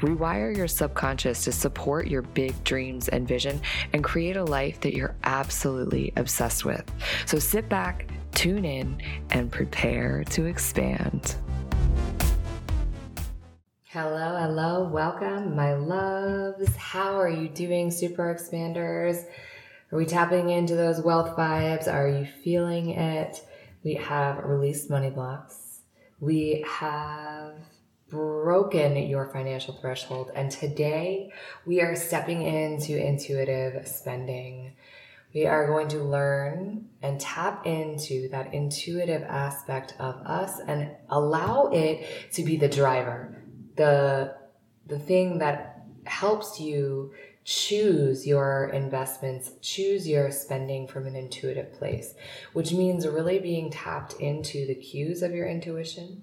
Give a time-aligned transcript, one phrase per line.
[0.00, 3.60] Rewire your subconscious to support your big dreams and vision
[3.94, 6.84] and create a life that you're absolutely obsessed with.
[7.24, 9.00] So sit back, tune in,
[9.30, 11.36] and prepare to expand.
[13.84, 16.76] Hello, hello, welcome, my loves.
[16.76, 19.24] How are you doing, super expanders?
[19.90, 21.90] Are we tapping into those wealth vibes?
[21.90, 23.40] Are you feeling it?
[23.82, 25.80] We have released money blocks.
[26.20, 27.54] We have
[28.08, 30.30] broken your financial threshold.
[30.34, 31.32] And today
[31.64, 34.72] we are stepping into intuitive spending.
[35.34, 41.66] We are going to learn and tap into that intuitive aspect of us and allow
[41.72, 43.36] it to be the driver,
[43.76, 44.34] the,
[44.86, 47.12] the thing that helps you
[47.44, 52.14] choose your investments, choose your spending from an intuitive place,
[52.54, 56.22] which means really being tapped into the cues of your intuition,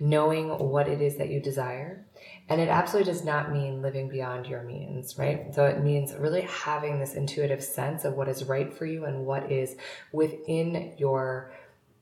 [0.00, 2.06] knowing what it is that you desire.
[2.48, 5.54] And it absolutely does not mean living beyond your means, right?
[5.54, 9.26] So it means really having this intuitive sense of what is right for you and
[9.26, 9.76] what is
[10.12, 11.52] within your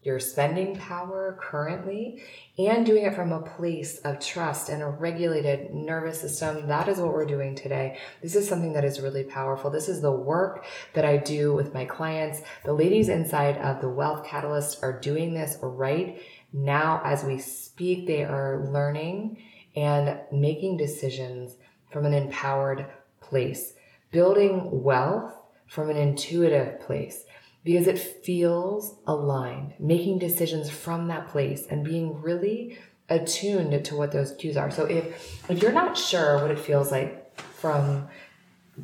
[0.06, 2.22] your spending power currently
[2.58, 6.68] and doing it from a place of trust and a regulated nervous system.
[6.68, 7.98] That is what we're doing today.
[8.22, 9.68] This is something that is really powerful.
[9.68, 10.64] This is the work
[10.94, 12.40] that I do with my clients.
[12.64, 16.22] The ladies inside of the Wealth Catalyst are doing this right
[16.52, 18.06] now as we speak.
[18.06, 19.38] They are learning
[19.74, 21.56] and making decisions
[21.90, 22.86] from an empowered
[23.20, 23.74] place,
[24.10, 25.32] building wealth
[25.66, 27.24] from an intuitive place
[27.64, 32.78] because it feels aligned, making decisions from that place and being really
[33.08, 34.70] attuned to what those cues are.
[34.70, 38.08] So if if you're not sure what it feels like from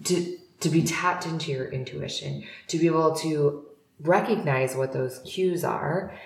[0.05, 3.67] to to be tapped into your intuition, to be able to
[4.00, 6.17] recognize what those cues are,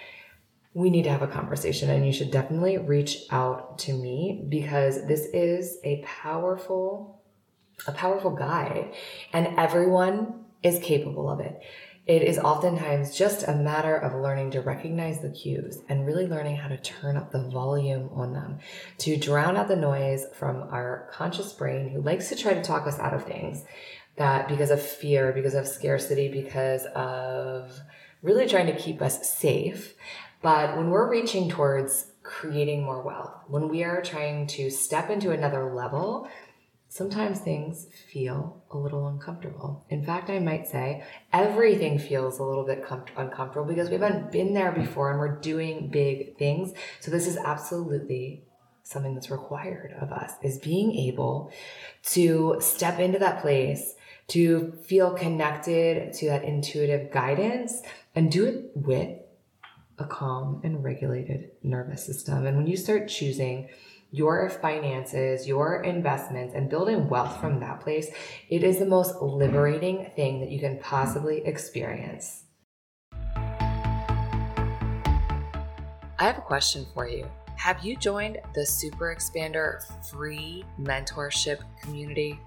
[0.77, 5.07] we need to have a conversation and you should definitely reach out to me because
[5.07, 7.23] this is a powerful
[7.87, 8.95] a powerful guide
[9.33, 11.63] and everyone is capable of it.
[12.07, 16.57] It is oftentimes just a matter of learning to recognize the cues and really learning
[16.57, 18.59] how to turn up the volume on them
[18.99, 22.87] to drown out the noise from our conscious brain who likes to try to talk
[22.87, 23.65] us out of things
[24.17, 27.81] that because of fear, because of scarcity, because of
[28.23, 29.95] really trying to keep us safe.
[30.43, 35.31] But when we're reaching towards creating more wealth, when we are trying to step into
[35.31, 36.29] another level,
[36.89, 39.85] sometimes things feel a little uncomfortable.
[39.91, 44.33] In fact, I might say everything feels a little bit com- uncomfortable because we haven't
[44.33, 46.73] been there before and we're doing big things.
[47.01, 48.45] So this is absolutely
[48.83, 51.51] something that's required of us is being able
[52.05, 53.95] to step into that place
[54.29, 57.83] to feel connected to that intuitive guidance
[58.15, 59.19] and do it with
[59.99, 62.47] a calm and regulated nervous system.
[62.47, 63.69] And when you start choosing
[64.11, 68.09] your finances, your investments, and building wealth from that place,
[68.49, 72.45] it is the most liberating thing that you can possibly experience.
[76.19, 77.27] I have a question for you.
[77.57, 79.81] Have you joined the Super Expander
[80.11, 82.39] free mentorship community?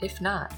[0.00, 0.52] If not,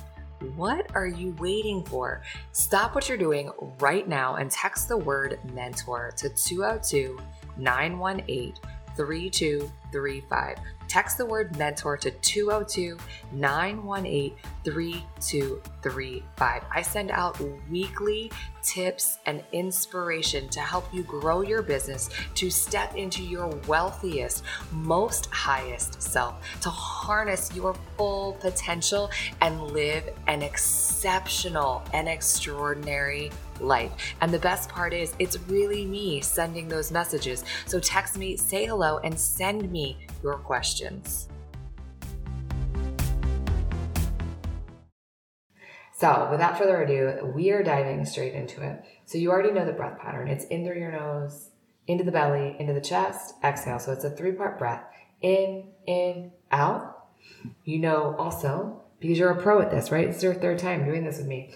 [0.57, 2.23] what are you waiting for?
[2.53, 7.19] Stop what you're doing right now and text the word mentor to 202
[7.57, 8.55] 918
[8.97, 10.59] 3235.
[10.93, 12.99] Text the word mentor to 202
[13.33, 16.63] 918 3235.
[16.71, 17.41] I send out
[17.71, 18.31] weekly
[18.63, 25.31] tips and inspiration to help you grow your business, to step into your wealthiest, most
[25.31, 29.11] highest self, to harness your full potential
[29.41, 33.31] and live an exceptional and extraordinary
[33.63, 34.15] life.
[34.21, 37.45] And the best part is, it's really me sending those messages.
[37.67, 41.29] So text me, say hello, and send me your questions.
[45.95, 48.83] So, without further ado, we are diving straight into it.
[49.05, 50.27] So, you already know the breath pattern.
[50.27, 51.51] It's in through your nose,
[51.87, 53.79] into the belly, into the chest, exhale.
[53.79, 54.85] So it's a three part breath
[55.21, 57.09] in, in, out.
[57.65, 60.09] You know, also, because you're a pro at this, right?
[60.09, 61.55] It's your third time doing this with me,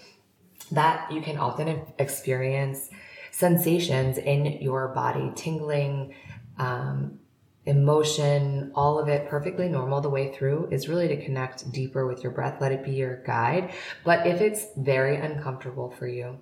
[0.73, 2.91] that you can often experience
[3.31, 6.15] sensations in your body, tingling,
[6.59, 7.19] um,
[7.67, 12.23] emotion, all of it perfectly normal the way through is really to connect deeper with
[12.23, 12.61] your breath.
[12.61, 13.73] Let it be your guide.
[14.05, 16.39] But if it's very uncomfortable for you,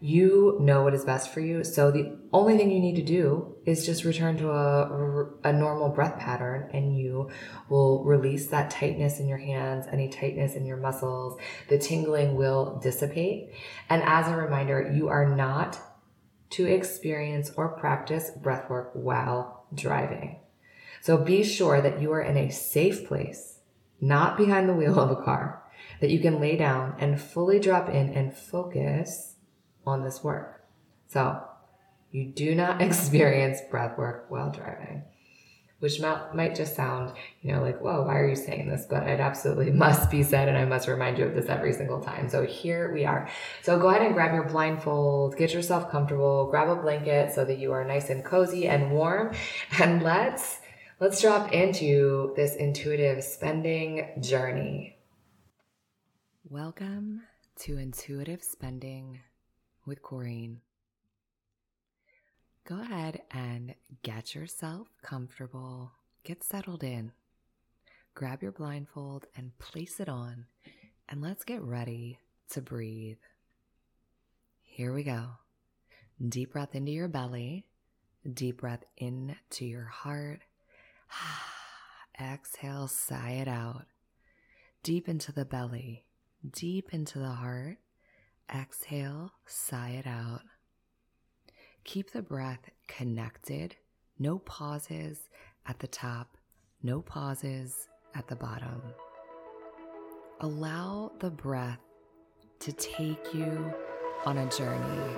[0.00, 1.62] you know what is best for you.
[1.62, 5.88] So the only thing you need to do is just return to a, a normal
[5.88, 7.30] breath pattern and you
[7.68, 11.38] will release that tightness in your hands, any tightness in your muscles.
[11.68, 13.52] The tingling will dissipate.
[13.88, 15.78] And as a reminder, you are not
[16.50, 20.40] to experience or practice breath work while driving.
[21.00, 23.58] So be sure that you are in a safe place,
[24.00, 25.62] not behind the wheel of a car,
[26.00, 29.36] that you can lay down and fully drop in and focus
[29.86, 30.64] on this work.
[31.08, 31.42] So
[32.12, 35.02] you do not experience breath work while driving,
[35.80, 38.86] which might just sound, you know, like, whoa, why are you saying this?
[38.88, 42.00] But it absolutely must be said, and I must remind you of this every single
[42.00, 42.28] time.
[42.28, 43.28] So here we are.
[43.62, 47.58] So go ahead and grab your blindfold, get yourself comfortable, grab a blanket so that
[47.58, 49.34] you are nice and cozy and warm,
[49.80, 50.60] and let's
[51.00, 54.98] let's drop into this intuitive spending journey.
[56.48, 57.22] Welcome
[57.60, 59.20] to intuitive spending
[59.86, 60.58] with Corene.
[62.64, 63.74] Go ahead and
[64.04, 65.90] get yourself comfortable,
[66.22, 67.10] get settled in.
[68.14, 70.46] Grab your blindfold and place it on,
[71.08, 72.20] and let's get ready
[72.50, 73.18] to breathe.
[74.62, 75.30] Here we go.
[76.28, 77.66] Deep breath into your belly,
[78.32, 80.42] deep breath into your heart.
[82.20, 83.86] Exhale, sigh it out.
[84.84, 86.04] Deep into the belly,
[86.48, 87.78] deep into the heart.
[88.54, 90.42] Exhale, sigh it out.
[91.84, 93.74] Keep the breath connected,
[94.18, 95.28] no pauses
[95.66, 96.36] at the top,
[96.82, 98.80] no pauses at the bottom.
[100.40, 101.80] Allow the breath
[102.60, 103.72] to take you
[104.24, 105.16] on a journey.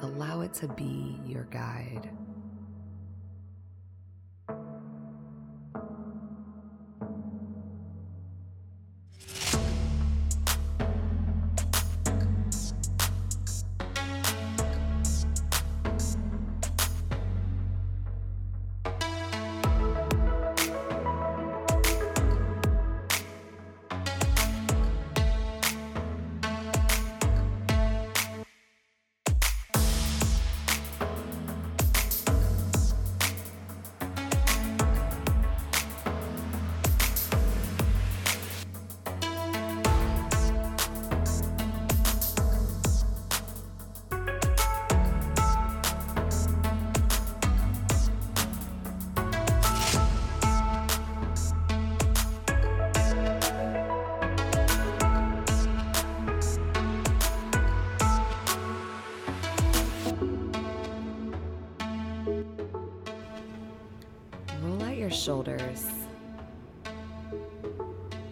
[0.00, 2.10] Allow it to be your guide.
[65.08, 65.86] Shoulders.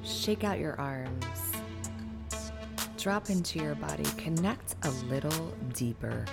[0.05, 1.25] Shake out your arms.
[2.99, 4.05] Drop into your body.
[4.19, 6.27] Connect a little deeper.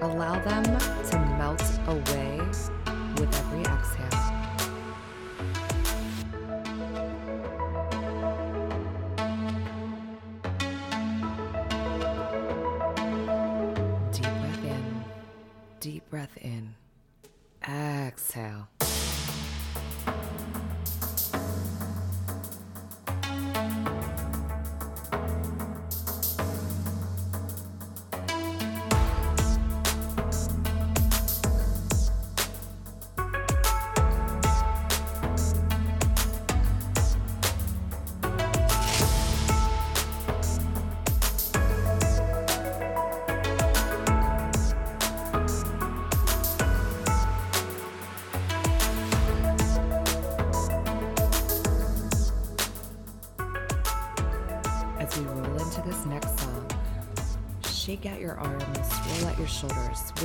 [0.00, 2.38] Allow them to melt away
[3.16, 4.47] with every exhale.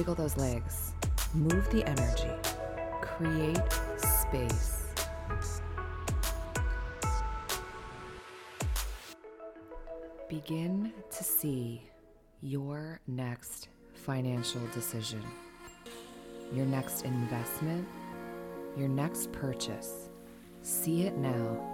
[0.04, 0.92] Wiggle those legs,
[1.34, 2.30] move the energy,
[3.02, 3.58] create
[3.96, 4.88] space.
[10.28, 11.84] Begin to see
[12.42, 15.24] your next financial decision,
[16.52, 17.88] your next investment,
[18.76, 20.10] your next purchase.
[20.64, 21.73] See it now.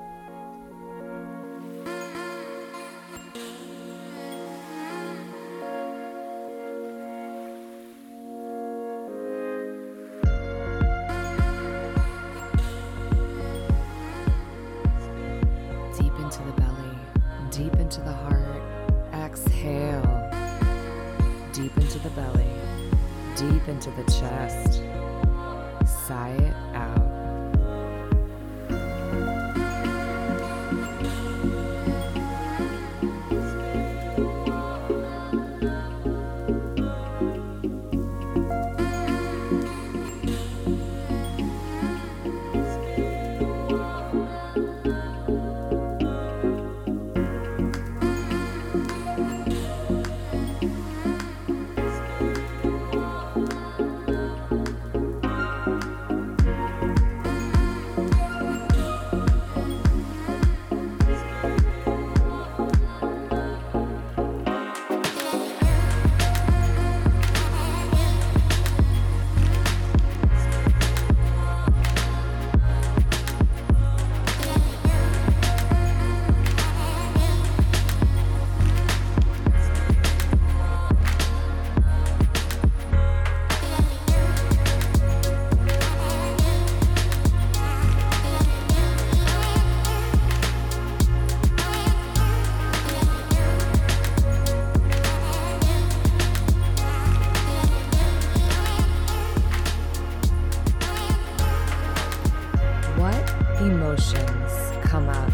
[103.62, 104.52] Emotions
[104.84, 105.32] come up?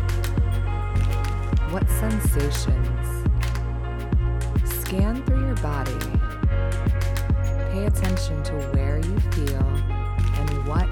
[1.71, 3.27] What sensations?
[4.63, 5.97] Scan through your body.
[7.71, 9.67] Pay attention to where you feel
[10.37, 10.87] and what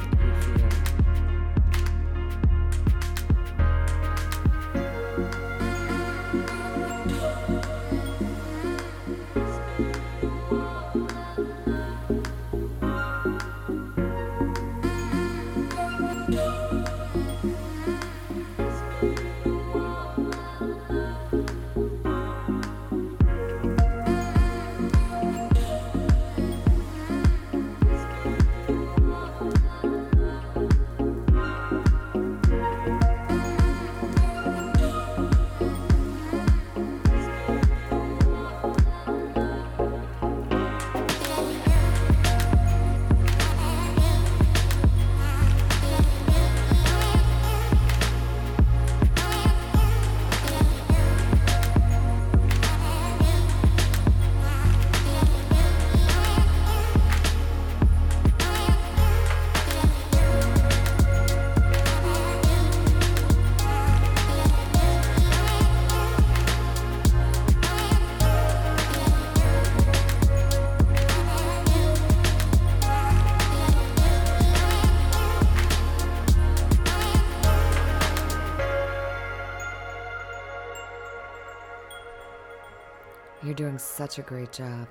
[84.04, 84.86] such a great job.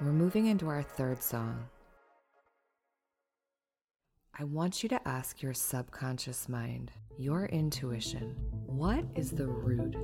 [0.00, 1.66] We're moving into our third song.
[4.38, 9.96] I want you to ask your subconscious mind, your intuition, what is the root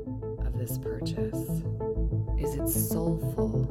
[0.45, 1.63] of this purchase?
[2.39, 3.65] Is it soulful?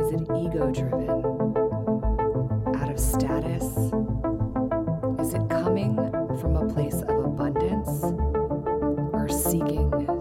[0.00, 1.08] Is it ego driven?
[2.82, 3.62] Out of status?
[5.20, 5.94] Is it coming
[6.40, 8.02] from a place of abundance
[9.12, 10.15] or seeking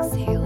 [0.00, 0.39] exhale.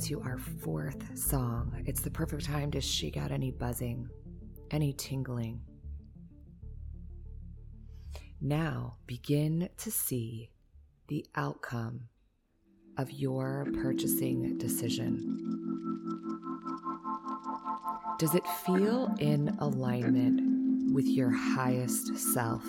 [0.00, 1.82] Into our fourth song.
[1.84, 4.08] It's the perfect time to shake out any buzzing,
[4.70, 5.60] any tingling.
[8.40, 10.52] Now begin to see
[11.08, 12.08] the outcome
[12.96, 15.36] of your purchasing decision.
[18.18, 22.64] Does it feel in alignment with your highest self?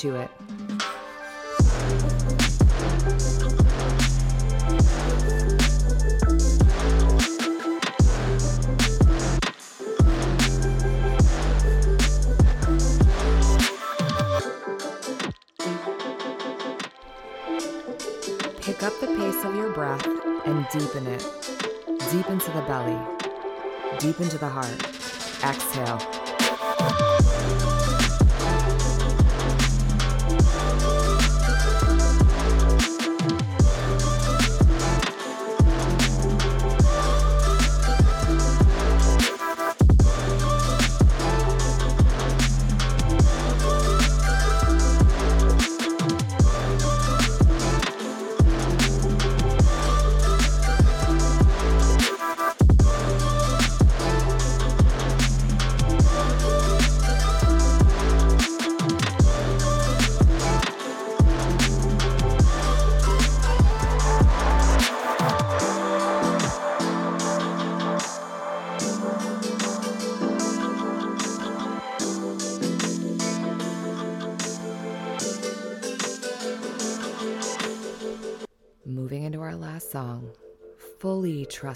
[0.00, 0.30] Into it.
[18.60, 20.06] Pick up the pace of your breath
[20.46, 21.26] and deepen it.
[22.12, 22.96] Deep into the belly,
[23.98, 24.80] deep into the heart.
[25.42, 26.18] Exhale.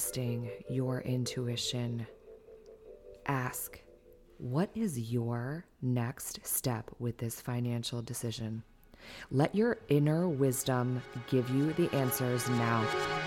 [0.02, 2.04] Trusting your intuition,
[3.26, 3.80] ask
[4.38, 8.64] what is your next step with this financial decision?
[9.30, 13.21] Let your inner wisdom give you the answers now.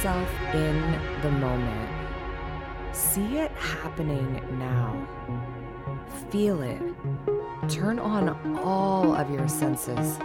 [0.00, 1.90] Yourself in the moment.
[2.92, 4.96] See it happening now.
[6.30, 6.80] Feel it.
[7.68, 10.16] Turn on all of your senses.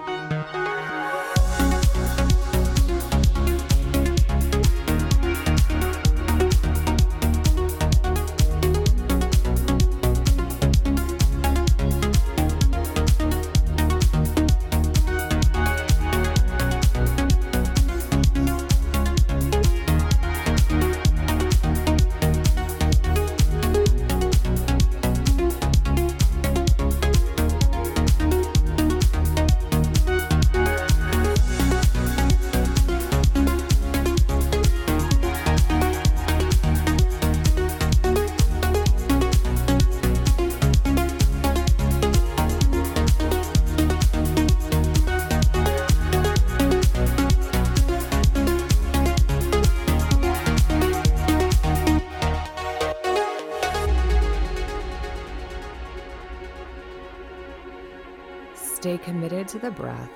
[59.55, 60.09] Committed to the breath,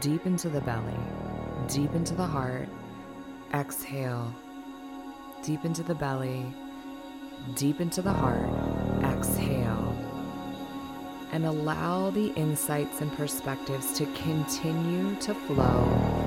[0.00, 0.98] deep into the belly,
[1.68, 2.68] deep into the heart.
[3.54, 4.34] Exhale,
[5.42, 6.46] deep into the belly,
[7.54, 8.48] deep into the heart.
[9.04, 9.96] Exhale.
[11.32, 16.21] And allow the insights and perspectives to continue to flow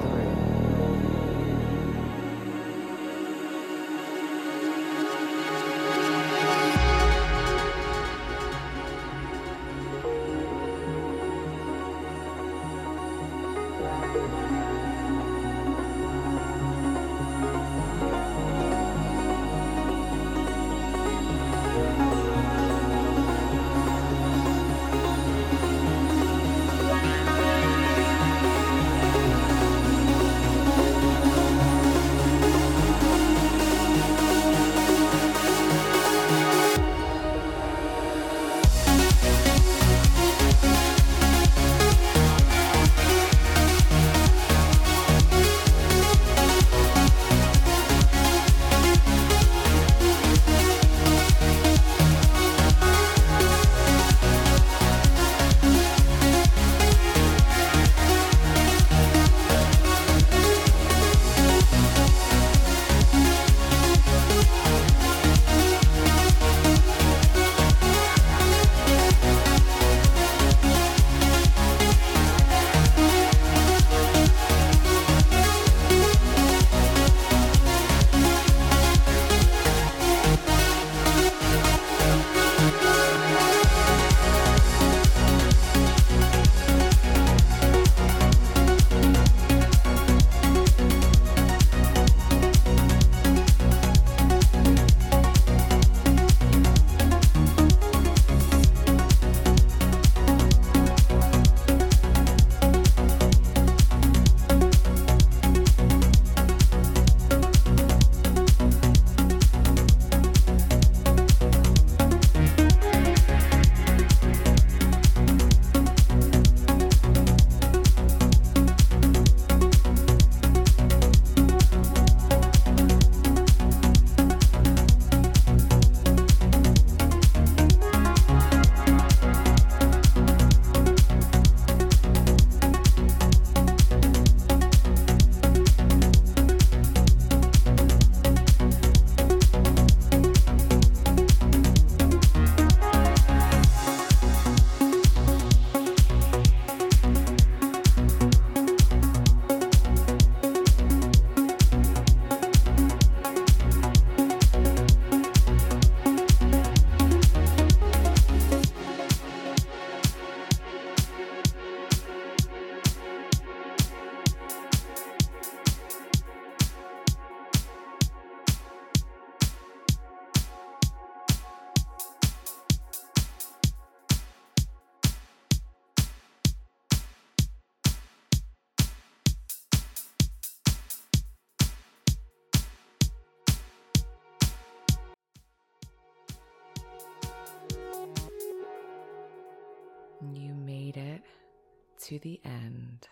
[192.06, 193.08] to the end.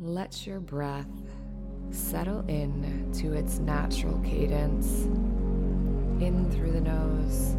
[0.00, 1.06] Let your breath
[1.90, 5.04] settle in to its natural cadence
[6.20, 7.54] in through the nose,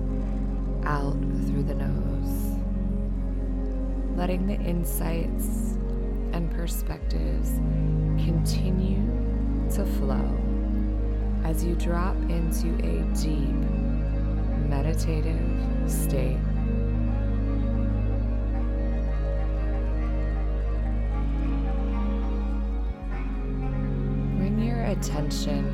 [0.84, 1.18] out
[1.48, 2.60] through the nose,
[4.18, 5.78] letting the insights
[6.34, 7.52] and perspectives
[8.22, 9.00] continue
[9.76, 10.30] to flow
[11.46, 13.56] as you drop into a deep
[14.68, 15.40] meditative
[15.90, 16.38] state.
[25.04, 25.66] Attention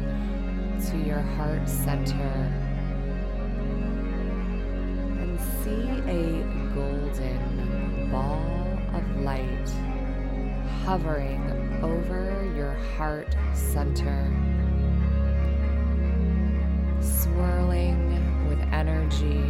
[0.89, 2.51] to your heart center
[5.19, 6.41] and see a
[6.73, 8.41] golden ball
[8.95, 9.69] of light
[10.83, 11.43] hovering
[11.83, 14.25] over your heart center,
[16.99, 19.45] swirling with energy,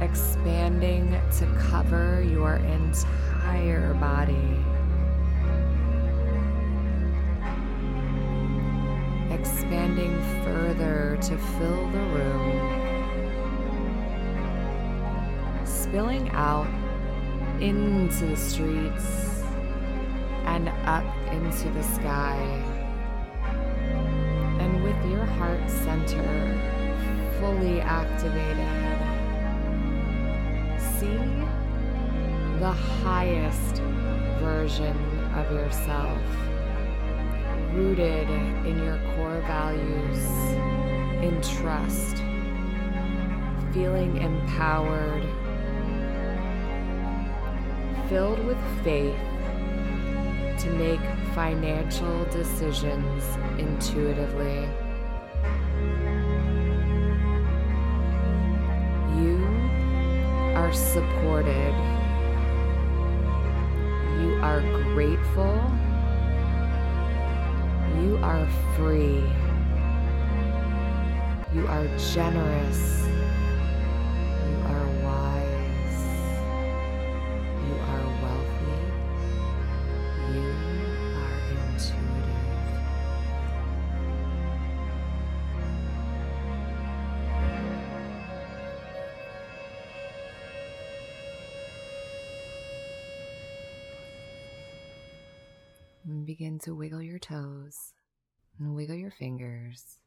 [0.00, 4.56] expanding to cover your entire body.
[9.76, 12.56] Expanding further to fill the room,
[15.66, 16.66] spilling out
[17.60, 19.42] into the streets
[20.46, 22.38] and up into the sky.
[24.60, 26.58] And with your heart center
[27.38, 28.56] fully activated,
[30.98, 31.18] see
[32.60, 33.82] the highest
[34.40, 34.96] version
[35.34, 36.18] of yourself
[37.76, 38.28] rooted
[38.66, 40.24] in your core values,
[41.22, 42.16] in trust,
[43.72, 45.22] feeling empowered
[48.08, 49.18] filled with faith
[50.60, 51.00] to make
[51.34, 53.24] financial decisions
[53.58, 54.68] intuitively.
[59.20, 59.44] You
[60.54, 61.74] are supported.
[64.20, 64.60] You are
[64.94, 65.85] grateful.
[68.16, 69.22] You are free.
[71.52, 73.06] You are generous.
[74.48, 76.00] You are wise.
[77.68, 78.78] You are wealthy.
[80.32, 80.48] You
[81.20, 82.46] are intuitive.
[96.06, 97.92] And begin to wiggle your toes
[98.58, 99.98] and wiggle your fingers.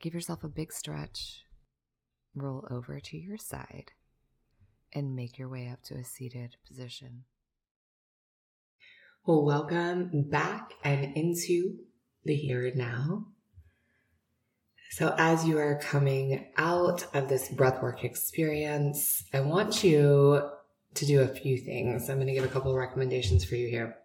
[0.00, 1.44] Give yourself a big stretch.
[2.34, 3.92] Roll over to your side
[4.92, 7.24] and make your way up to a seated position.
[9.24, 11.78] Well, welcome back and into
[12.24, 13.26] the here and now.
[14.90, 20.48] So, as you are coming out of this breathwork experience, I want you
[20.94, 22.08] to do a few things.
[22.08, 23.96] I'm going to give a couple recommendations for you here.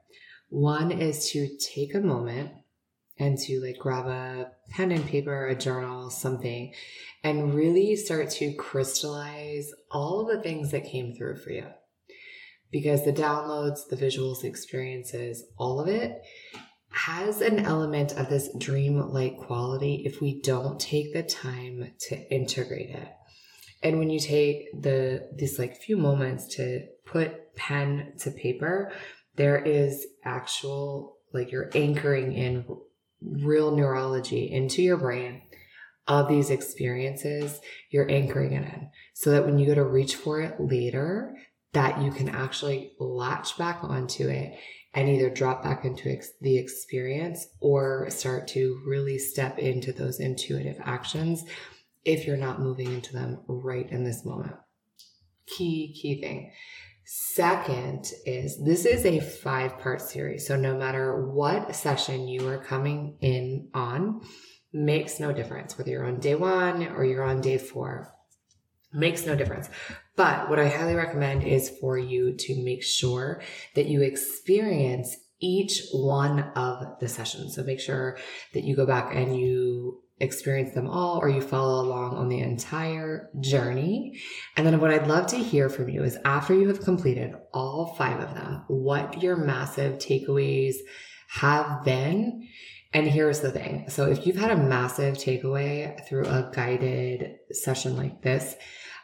[0.49, 2.51] One is to take a moment
[3.21, 6.73] and to like grab a pen and paper, a journal, something,
[7.23, 11.67] and really start to crystallize all the things that came through for you.
[12.71, 16.19] Because the downloads, the visuals, the experiences, all of it
[16.89, 22.89] has an element of this dream-like quality if we don't take the time to integrate
[22.89, 23.07] it.
[23.83, 28.91] And when you take the these like few moments to put pen to paper,
[29.35, 32.65] there is actual like you're anchoring in
[33.21, 35.41] real neurology into your brain
[36.07, 40.41] of these experiences, you're anchoring it in so that when you go to reach for
[40.41, 41.35] it later,
[41.73, 44.57] that you can actually latch back onto it
[44.93, 50.19] and either drop back into ex- the experience or start to really step into those
[50.19, 51.45] intuitive actions
[52.03, 54.55] if you're not moving into them right in this moment.
[55.45, 56.51] Key, key thing.
[57.13, 60.47] Second is this is a five part series.
[60.47, 64.21] So no matter what session you are coming in on,
[64.71, 68.13] makes no difference whether you're on day one or you're on day four.
[68.93, 69.69] Makes no difference.
[70.15, 73.41] But what I highly recommend is for you to make sure
[73.75, 77.55] that you experience each one of the sessions.
[77.55, 78.17] So make sure
[78.53, 82.39] that you go back and you experience them all or you follow along on the
[82.39, 84.19] entire journey.
[84.55, 87.95] And then what I'd love to hear from you is after you have completed all
[87.97, 90.75] five of them, what your massive takeaways
[91.29, 92.47] have been.
[92.93, 93.85] And here's the thing.
[93.89, 98.55] So if you've had a massive takeaway through a guided session like this,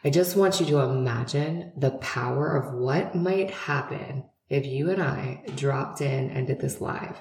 [0.04, 5.02] I just want you to imagine the power of what might happen if you and
[5.02, 7.16] I dropped in and did this live,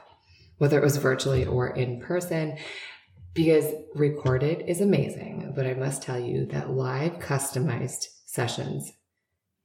[0.58, 2.58] whether it was virtually or in person
[3.38, 8.92] because recorded is amazing, but I must tell you that live customized sessions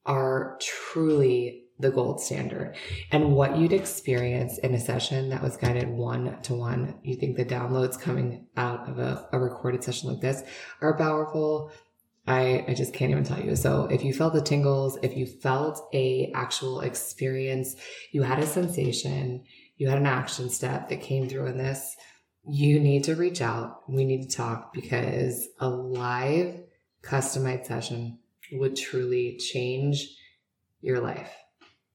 [0.05, 2.77] are truly the gold standard.
[3.11, 7.37] And what you'd experience in a session that was guided one to one, you think
[7.37, 10.43] the downloads coming out of a, a recorded session like this
[10.83, 11.73] are powerful.
[12.27, 13.57] I, I just can't even tell you.
[13.57, 17.75] So if you felt the tingles, if you felt a actual experience,
[18.13, 19.45] you had a sensation,
[19.79, 21.97] you had an action step that came through in this,
[22.49, 23.89] you need to reach out.
[23.89, 26.61] We need to talk because a live
[27.03, 28.19] customized session
[28.53, 30.17] would truly change
[30.81, 31.33] your life.